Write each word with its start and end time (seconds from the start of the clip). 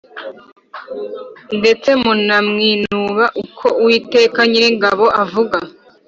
ndetse 1.59 1.89
murawinuba 2.03 3.25
ni 3.35 3.45
ko 3.57 3.67
Uwiteka 3.81 4.39
Nyiringabo 4.49 5.05
avuga 5.23 5.57